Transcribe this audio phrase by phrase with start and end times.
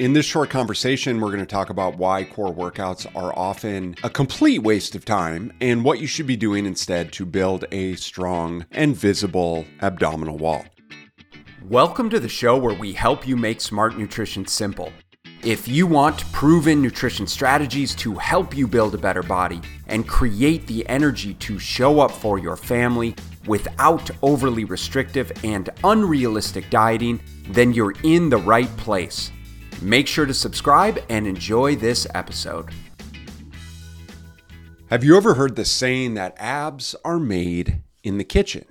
[0.00, 4.08] In this short conversation, we're going to talk about why core workouts are often a
[4.08, 8.64] complete waste of time and what you should be doing instead to build a strong
[8.70, 10.64] and visible abdominal wall.
[11.68, 14.90] Welcome to the show where we help you make smart nutrition simple.
[15.44, 20.66] If you want proven nutrition strategies to help you build a better body and create
[20.66, 23.14] the energy to show up for your family
[23.46, 27.20] without overly restrictive and unrealistic dieting,
[27.50, 29.30] then you're in the right place.
[29.82, 32.68] Make sure to subscribe and enjoy this episode.
[34.90, 38.66] Have you ever heard the saying that abs are made in the kitchen?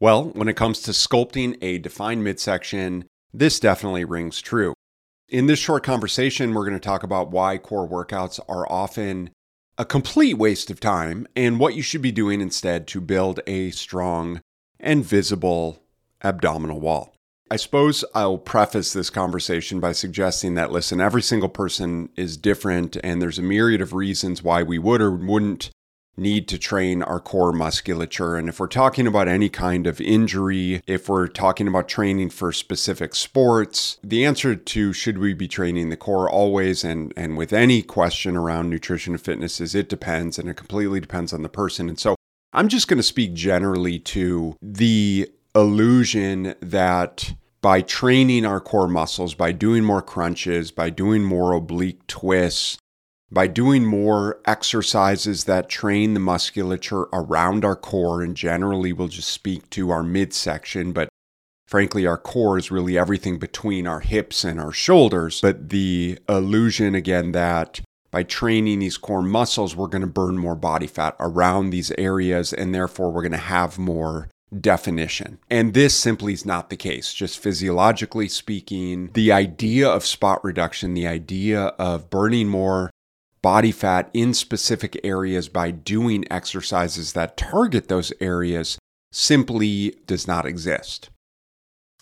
[0.00, 4.74] Well, when it comes to sculpting a defined midsection, this definitely rings true.
[5.28, 9.30] In this short conversation, we're going to talk about why core workouts are often
[9.78, 13.70] a complete waste of time and what you should be doing instead to build a
[13.70, 14.40] strong
[14.80, 15.82] and visible
[16.22, 17.13] abdominal wall.
[17.50, 22.96] I suppose I'll preface this conversation by suggesting that, listen, every single person is different,
[23.04, 25.70] and there's a myriad of reasons why we would or wouldn't
[26.16, 28.36] need to train our core musculature.
[28.36, 32.52] And if we're talking about any kind of injury, if we're talking about training for
[32.52, 37.52] specific sports, the answer to should we be training the core always and, and with
[37.52, 41.48] any question around nutrition and fitness is it depends, and it completely depends on the
[41.48, 41.88] person.
[41.88, 42.14] And so
[42.52, 49.34] I'm just going to speak generally to the illusion that by training our core muscles,
[49.34, 52.76] by doing more crunches, by doing more oblique twists,
[53.30, 59.30] by doing more exercises that train the musculature around our core, and generally we'll just
[59.30, 61.08] speak to our midsection, but
[61.66, 65.40] frankly, our core is really everything between our hips and our shoulders.
[65.40, 70.54] But the illusion, again, that by training these core muscles, we're going to burn more
[70.54, 74.28] body fat around these areas, and therefore we're going to have more
[74.60, 75.38] definition.
[75.50, 77.12] And this simply is not the case.
[77.12, 82.90] Just physiologically speaking, the idea of spot reduction, the idea of burning more
[83.42, 88.78] body fat in specific areas by doing exercises that target those areas
[89.12, 91.10] simply does not exist.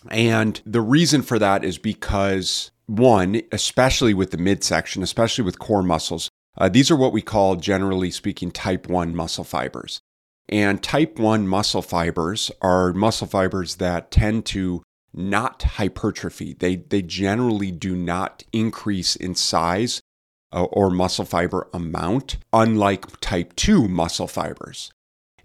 [0.09, 5.83] And the reason for that is because, one, especially with the midsection, especially with core
[5.83, 10.01] muscles, uh, these are what we call, generally speaking, type 1 muscle fibers.
[10.49, 14.83] And type 1 muscle fibers are muscle fibers that tend to
[15.13, 16.53] not hypertrophy.
[16.53, 20.01] They, they generally do not increase in size
[20.51, 24.91] uh, or muscle fiber amount, unlike type 2 muscle fibers.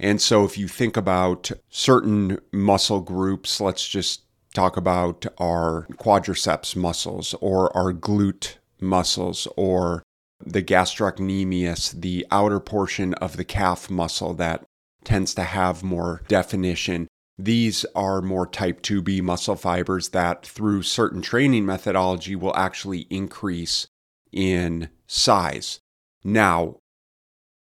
[0.00, 4.22] And so, if you think about certain muscle groups, let's just
[4.54, 10.02] talk about our quadriceps muscles or our glute muscles or
[10.44, 14.64] the gastrocnemius, the outer portion of the calf muscle that
[15.04, 17.08] tends to have more definition.
[17.38, 23.86] These are more type 2B muscle fibers that, through certain training methodology, will actually increase
[24.32, 25.78] in size.
[26.24, 26.76] Now,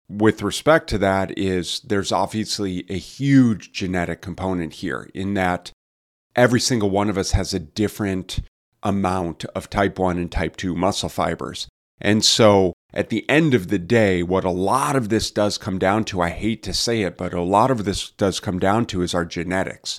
[0.08, 5.72] with respect to that is there's obviously a huge genetic component here in that
[6.34, 8.40] every single one of us has a different
[8.82, 11.68] amount of type 1 and type 2 muscle fibers.
[12.00, 15.78] And so at the end of the day, what a lot of this does come
[15.78, 18.86] down to, I hate to say it, but a lot of this does come down
[18.86, 19.98] to is our genetics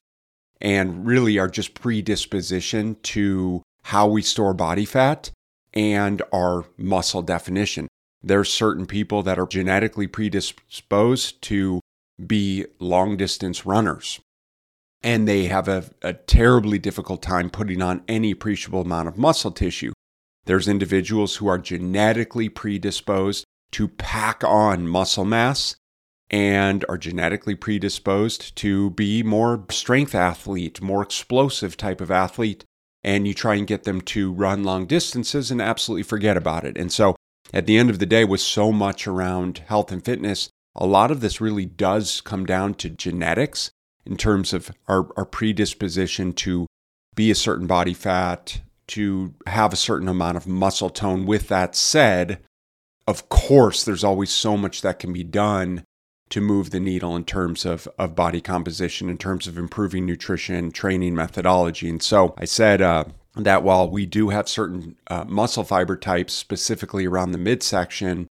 [0.59, 5.31] and really our just predisposition to how we store body fat
[5.73, 7.87] and our muscle definition.
[8.23, 11.81] There's certain people that are genetically predisposed to
[12.25, 14.19] be long distance runners.
[15.03, 19.51] And they have a, a terribly difficult time putting on any appreciable amount of muscle
[19.51, 19.93] tissue.
[20.47, 25.75] There's individuals who are genetically predisposed to pack on muscle mass
[26.29, 32.63] and are genetically predisposed to be more strength athlete, more explosive type of athlete.
[33.03, 36.77] And you try and get them to run long distances and absolutely forget about it.
[36.77, 37.17] And so
[37.53, 41.11] at the end of the day, with so much around health and fitness, a lot
[41.11, 43.69] of this really does come down to genetics
[44.05, 46.67] in terms of our, our predisposition to
[47.15, 51.25] be a certain body fat, to have a certain amount of muscle tone.
[51.25, 52.39] With that said,
[53.07, 55.83] of course, there's always so much that can be done
[56.29, 60.71] to move the needle in terms of, of body composition, in terms of improving nutrition,
[60.71, 61.89] training methodology.
[61.89, 63.05] And so I said uh,
[63.35, 68.27] that while we do have certain uh, muscle fiber types, specifically around the midsection,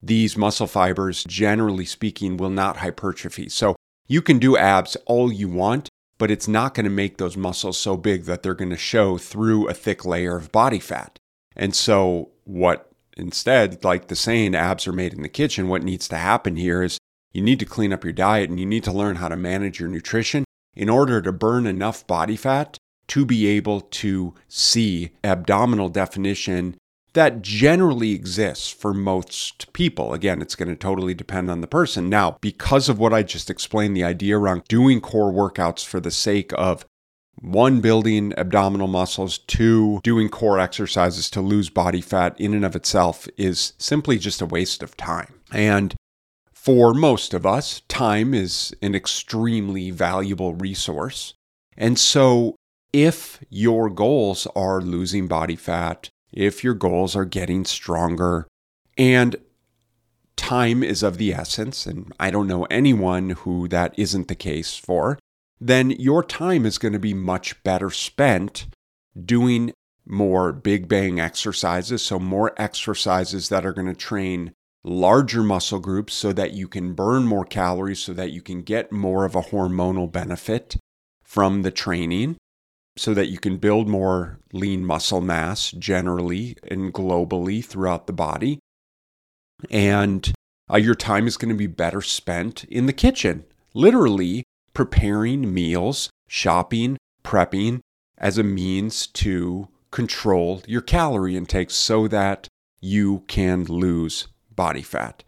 [0.00, 3.48] these muscle fibers, generally speaking, will not hypertrophy.
[3.48, 3.74] So
[4.06, 5.88] you can do abs all you want,
[6.20, 9.16] but it's not going to make those muscles so big that they're going to show
[9.16, 11.18] through a thick layer of body fat.
[11.56, 16.06] And so, what instead, like the saying, abs are made in the kitchen, what needs
[16.08, 16.98] to happen here is
[17.32, 19.80] you need to clean up your diet and you need to learn how to manage
[19.80, 20.44] your nutrition
[20.76, 22.76] in order to burn enough body fat
[23.08, 26.76] to be able to see abdominal definition
[27.12, 30.12] that generally exists for most people.
[30.12, 32.08] Again, it's going to totally depend on the person.
[32.08, 36.10] Now, because of what I just explained, the idea around doing core workouts for the
[36.10, 36.84] sake of
[37.40, 42.76] one, building abdominal muscles, two, doing core exercises to lose body fat in and of
[42.76, 45.40] itself is simply just a waste of time.
[45.50, 45.94] And
[46.52, 51.32] for most of us, time is an extremely valuable resource.
[51.76, 52.56] And so,
[52.92, 58.46] if your goals are losing body fat, if your goals are getting stronger,
[58.96, 59.36] and
[60.36, 64.76] time is of the essence, and I don't know anyone who that isn't the case
[64.76, 65.18] for,
[65.60, 68.66] then your time is going to be much better spent
[69.22, 69.72] doing
[70.06, 72.02] more big bang exercises.
[72.02, 76.94] So, more exercises that are going to train larger muscle groups so that you can
[76.94, 80.76] burn more calories, so that you can get more of a hormonal benefit
[81.22, 82.36] from the training,
[83.00, 88.58] so that you can build more lean muscle mass generally and globally throughout the body.
[89.70, 90.30] And
[90.70, 94.44] uh, your time is going to be better spent in the kitchen, literally
[94.74, 97.80] preparing meals, shopping, prepping
[98.18, 102.48] as a means to control your calorie intake so that
[102.82, 105.24] you can lose body fat.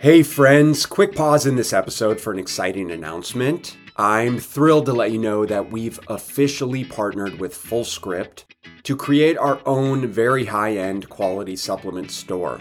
[0.00, 3.76] Hey, friends, quick pause in this episode for an exciting announcement.
[3.96, 8.44] I'm thrilled to let you know that we've officially partnered with Fullscript
[8.84, 12.58] to create our own very high end quality supplement store.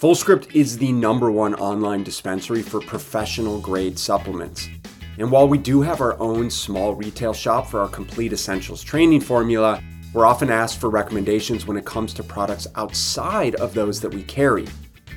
[0.00, 4.68] Fullscript is the number one online dispensary for professional grade supplements.
[5.18, 9.20] And while we do have our own small retail shop for our complete essentials training
[9.20, 9.80] formula,
[10.12, 14.24] we're often asked for recommendations when it comes to products outside of those that we
[14.24, 14.66] carry.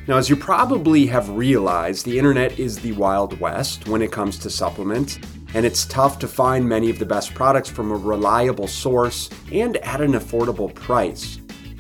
[0.08, 4.38] Now, as you probably have realized, the internet is the Wild West when it comes
[4.40, 5.20] to supplements,
[5.54, 9.78] and it's tough to find many of the best products from a reliable source and
[9.78, 11.40] at an affordable price.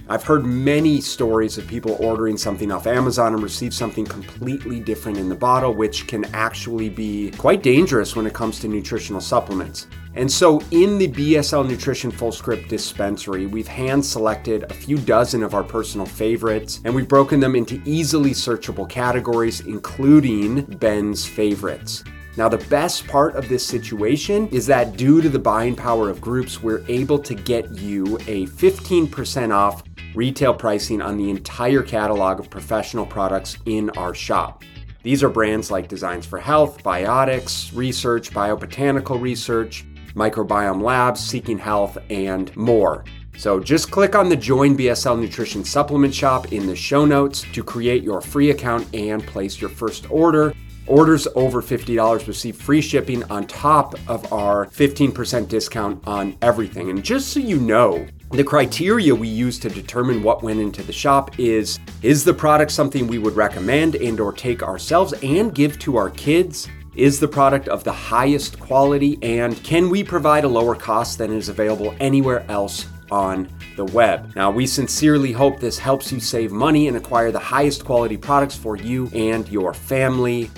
[0.09, 5.17] I've heard many stories of people ordering something off Amazon and receive something completely different
[5.17, 9.87] in the bottle, which can actually be quite dangerous when it comes to nutritional supplements.
[10.15, 15.53] And so, in the BSL Nutrition Fullscript dispensary, we've hand selected a few dozen of
[15.53, 22.05] our personal favorites, and we've broken them into easily searchable categories, including Ben's favorites.
[22.37, 26.21] Now, the best part of this situation is that due to the buying power of
[26.21, 29.81] groups, we're able to get you a 15% off
[30.13, 34.63] retail pricing on the entire catalog of professional products in our shop.
[35.01, 39.83] These are brands like Designs for Health, Biotics, Research, Biobotanical Research,
[40.13, 43.03] Microbiome Labs, Seeking Health, and more.
[43.35, 47.63] So just click on the Join BSL Nutrition Supplement Shop in the show notes to
[47.63, 50.53] create your free account and place your first order.
[50.87, 56.89] Orders over $50 receive free shipping on top of our 15% discount on everything.
[56.89, 60.93] And just so you know, the criteria we use to determine what went into the
[60.93, 65.77] shop is is the product something we would recommend and or take ourselves and give
[65.79, 66.69] to our kids?
[66.95, 71.31] Is the product of the highest quality and can we provide a lower cost than
[71.31, 74.33] is available anywhere else on the web.
[74.35, 78.55] Now, we sincerely hope this helps you save money and acquire the highest quality products
[78.55, 80.49] for you and your family.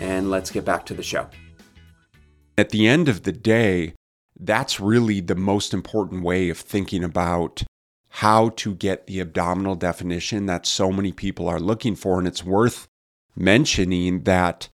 [0.00, 1.28] And let's get back to the show.
[2.58, 3.94] At the end of the day,
[4.38, 7.62] that's really the most important way of thinking about
[8.08, 12.18] how to get the abdominal definition that so many people are looking for.
[12.18, 12.86] And it's worth
[13.34, 14.68] mentioning that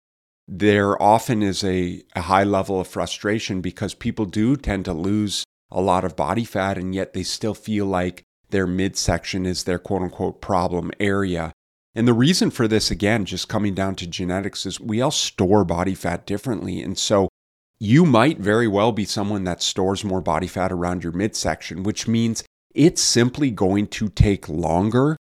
[0.47, 5.45] there often is a, a, high level of frustration because people do tend to lose
[5.71, 9.79] a lot of body fat and yet they still feel like their midsection is their
[9.79, 11.53] quote unquote problem area.
[11.95, 15.65] And the reason for this, again, just coming down to genetics, is we all store
[15.65, 16.81] body fat differently.
[16.81, 17.29] And so
[17.79, 22.09] you might very well be someone that stores more body fat around your midsection, which
[22.09, 22.45] means
[22.75, 25.17] it's simply going to take longer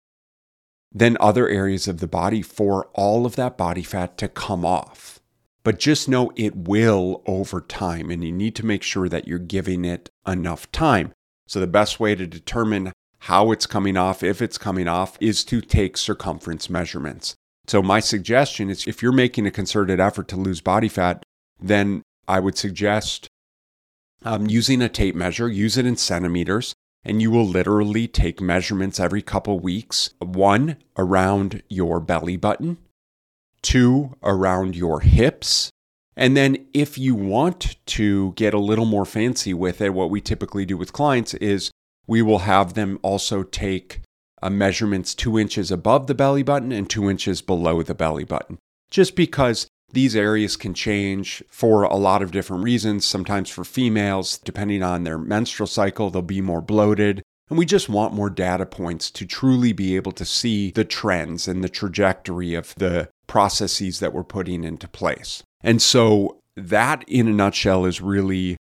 [0.94, 5.20] than other areas of the body for all of that body fat to come off.
[5.64, 9.38] But just know it will over time, and you need to make sure that you're
[9.38, 11.12] giving it enough time.
[11.46, 15.44] So, the best way to determine how it's coming off, if it's coming off, is
[15.46, 17.36] to take circumference measurements.
[17.68, 21.24] So, my suggestion is if you're making a concerted effort to lose body fat,
[21.60, 23.28] then I would suggest
[24.24, 29.00] um, using a tape measure, use it in centimeters, and you will literally take measurements
[29.00, 30.12] every couple weeks.
[30.20, 32.78] One, around your belly button,
[33.62, 35.70] two, around your hips.
[36.16, 40.20] And then, if you want to get a little more fancy with it, what we
[40.22, 41.70] typically do with clients is
[42.08, 44.02] we will have them also take
[44.42, 48.58] uh, measurements two inches above the belly button and two inches below the belly button,
[48.90, 53.06] just because these areas can change for a lot of different reasons.
[53.06, 57.24] Sometimes for females, depending on their menstrual cycle, they'll be more bloated.
[57.50, 61.48] And we just want more data points to truly be able to see the trends
[61.48, 65.44] and the trajectory of the processes that we're putting into place.
[65.62, 68.58] And so, that in a nutshell is really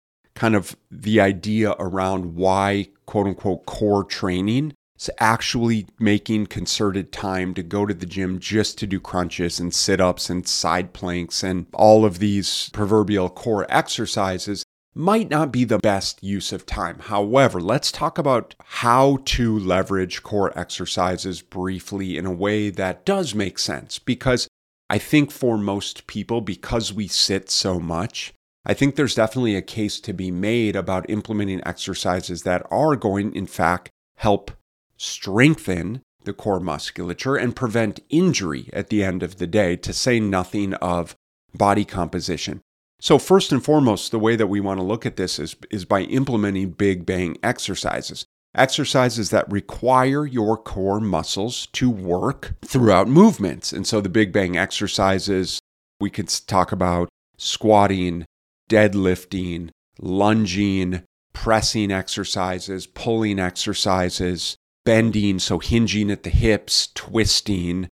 [0.41, 7.53] kind of the idea around why quote unquote core training is actually making concerted time
[7.53, 11.43] to go to the gym just to do crunches and sit ups and side planks
[11.43, 14.63] and all of these proverbial core exercises
[14.95, 16.97] might not be the best use of time.
[17.01, 23.35] However, let's talk about how to leverage core exercises briefly in a way that does
[23.35, 24.47] make sense because
[24.89, 28.33] I think for most people, because we sit so much,
[28.65, 33.33] I think there's definitely a case to be made about implementing exercises that are going,
[33.35, 34.51] in fact, help
[34.97, 40.19] strengthen the core musculature and prevent injury at the end of the day, to say
[40.19, 41.15] nothing of
[41.55, 42.61] body composition.
[42.99, 45.85] So, first and foremost, the way that we want to look at this is, is
[45.85, 48.25] by implementing big bang exercises.
[48.53, 53.73] Exercises that require your core muscles to work throughout movements.
[53.73, 55.59] And so, the big bang exercises,
[55.99, 58.25] we could talk about squatting,
[58.71, 67.89] deadlifting, lunging, pressing exercises, pulling exercises, bending, so hinging at the hips, twisting,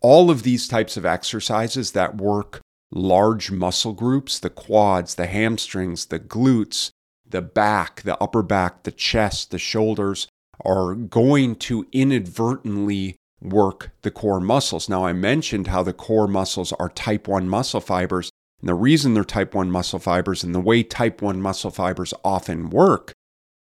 [0.00, 2.60] all of these types of exercises that work
[2.92, 6.90] large muscle groups the quads, the hamstrings, the glutes,
[7.28, 10.28] the back, the upper back, the chest, the shoulders
[10.64, 14.88] are going to inadvertently work the core muscles.
[14.88, 18.30] Now, I mentioned how the core muscles are type 1 muscle fibers.
[18.60, 22.14] And the reason they're type 1 muscle fibers and the way type 1 muscle fibers
[22.24, 23.12] often work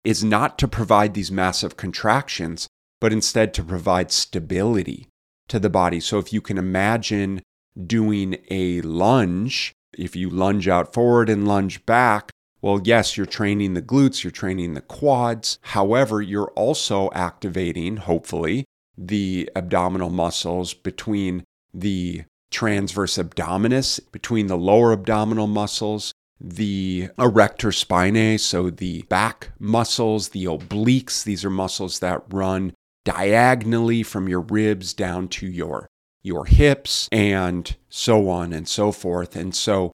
[0.03, 2.67] is not to provide these massive contractions,
[2.99, 5.07] but instead to provide stability
[5.47, 5.99] to the body.
[5.99, 7.41] So if you can imagine
[7.85, 12.31] doing a lunge, if you lunge out forward and lunge back,
[12.61, 15.59] well, yes, you're training the glutes, you're training the quads.
[15.61, 18.65] However, you're also activating, hopefully,
[18.97, 28.39] the abdominal muscles between the transverse abdominis between the lower abdominal muscles, the erector spinae,
[28.39, 31.23] so the back muscles, the obliques.
[31.23, 32.73] These are muscles that run
[33.05, 35.87] diagonally from your ribs down to your
[36.21, 39.35] your hips and so on and so forth.
[39.35, 39.91] And so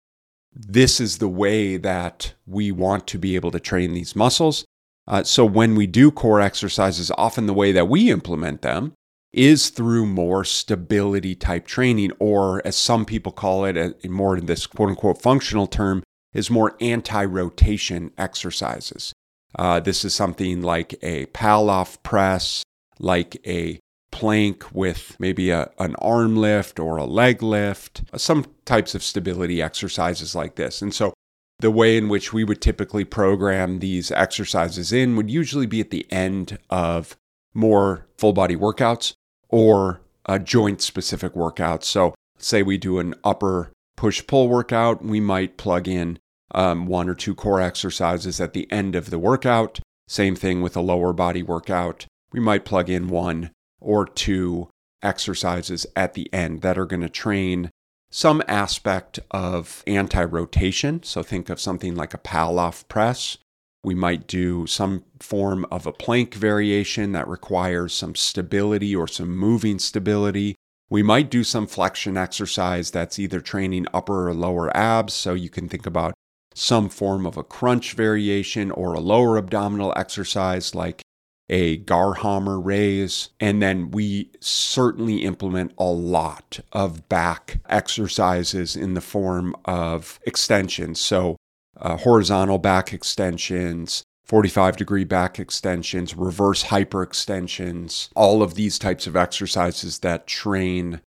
[0.53, 4.65] this is the way that we want to be able to train these muscles.
[5.07, 8.93] Uh, so when we do core exercises, often the way that we implement them
[9.35, 14.45] is through more stability type training, or as some people call it, uh, more in
[14.45, 16.01] this quote unquote functional term,
[16.33, 19.13] is more anti rotation exercises.
[19.57, 22.63] Uh, this is something like a Pallof press,
[22.99, 23.79] like a
[24.11, 29.61] plank with maybe a, an arm lift or a leg lift, some types of stability
[29.61, 30.81] exercises like this.
[30.81, 31.13] And so
[31.59, 35.89] the way in which we would typically program these exercises in would usually be at
[35.89, 37.17] the end of
[37.53, 39.13] more full body workouts
[39.55, 41.81] or a joint specific workout.
[41.81, 46.19] So, say we do an upper push pull workout, we might plug in
[46.53, 49.79] um, one or two core exercises at the end of the workout.
[50.09, 52.05] Same thing with a lower body workout.
[52.33, 54.67] We might plug in one or two
[55.01, 57.71] exercises at the end that are going to train
[58.11, 61.01] some aspect of anti rotation.
[61.03, 63.37] So, think of something like a Pallof press
[63.85, 69.35] we might do some form of a plank variation that requires some stability or some
[69.35, 70.55] moving stability.
[70.89, 75.13] We might do some flexion exercise that's either training upper or lower abs.
[75.13, 76.13] So you can think about
[76.53, 81.01] some form of a crunch variation or a lower abdominal exercise like
[81.49, 83.29] a Garhammer raise.
[83.39, 90.99] And then we certainly implement a lot of back exercises in the form of extensions.
[90.99, 91.37] So
[91.79, 99.15] uh, horizontal back extensions, 45 degree back extensions, reverse hyperextensions, all of these types of
[99.15, 101.01] exercises that train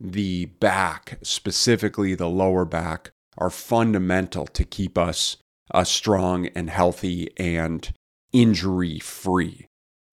[0.00, 5.36] the back, specifically the lower back, are fundamental to keep us
[5.72, 7.92] uh, strong and healthy and
[8.32, 9.66] injury free.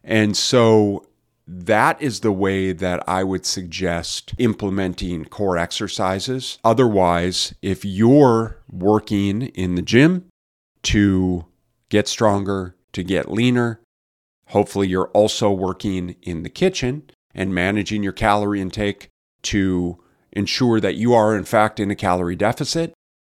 [0.03, 1.05] And so
[1.47, 6.59] that is the way that I would suggest implementing core exercises.
[6.63, 10.25] Otherwise, if you're working in the gym
[10.83, 11.45] to
[11.89, 13.79] get stronger, to get leaner,
[14.47, 19.07] hopefully you're also working in the kitchen and managing your calorie intake
[19.43, 19.97] to
[20.33, 22.93] ensure that you are, in fact, in a calorie deficit.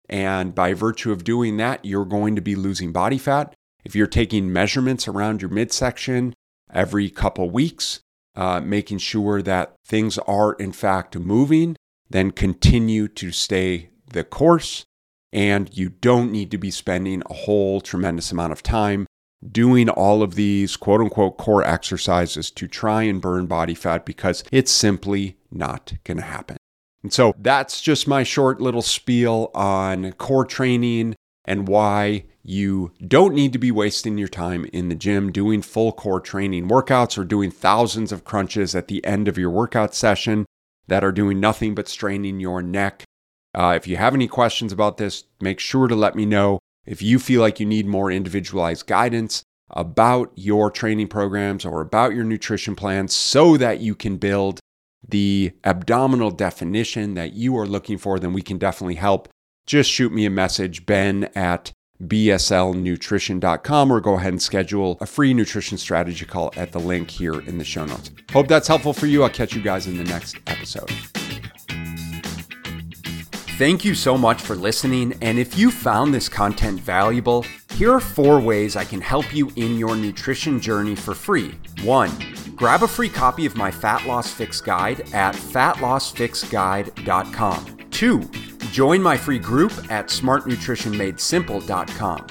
[0.08, 3.54] And by virtue of doing that, you're going to be losing body fat.
[3.84, 6.34] If you're taking measurements around your midsection
[6.72, 8.00] every couple weeks,
[8.34, 11.76] uh, making sure that things are in fact moving,
[12.10, 14.84] then continue to stay the course,
[15.32, 19.06] and you don't need to be spending a whole tremendous amount of time
[19.50, 24.44] doing all of these quote unquote core exercises to try and burn body fat because
[24.52, 26.56] it's simply not going to happen.
[27.02, 33.34] And so that's just my short little spiel on core training and why you don't
[33.34, 37.24] need to be wasting your time in the gym doing full core training workouts or
[37.24, 40.44] doing thousands of crunches at the end of your workout session
[40.88, 43.04] that are doing nothing but straining your neck.
[43.54, 46.58] Uh, if you have any questions about this, make sure to let me know.
[46.84, 52.14] If you feel like you need more individualized guidance about your training programs or about
[52.14, 54.58] your nutrition plans so that you can build
[55.06, 59.28] the abdominal definition that you are looking for, then we can definitely help.
[59.66, 61.72] Just shoot me a message, ben at
[62.06, 67.40] bslnutrition.com, or go ahead and schedule a free nutrition strategy call at the link here
[67.40, 68.10] in the show notes.
[68.32, 69.22] Hope that's helpful for you.
[69.22, 70.90] I'll catch you guys in the next episode.
[73.58, 75.14] Thank you so much for listening.
[75.20, 79.52] And if you found this content valuable, here are four ways I can help you
[79.56, 81.54] in your nutrition journey for free.
[81.84, 82.10] One,
[82.56, 87.78] grab a free copy of my Fat Loss Fix Guide at fatlossfixguide.com.
[87.90, 88.20] Two,
[88.70, 92.26] join my free group at smartnutritionmadesimple.com.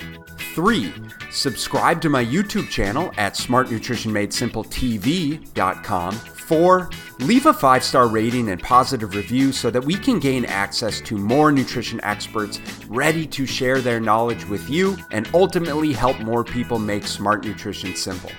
[0.56, 0.94] Three,
[1.32, 6.14] subscribe to my YouTube channel at smartnutritionmadesimpletv.com.
[6.14, 11.00] Four, leave a five star rating and positive review so that we can gain access
[11.02, 12.60] to more nutrition experts
[12.90, 17.96] ready to share their knowledge with you and ultimately help more people make smart nutrition
[17.96, 18.32] simple.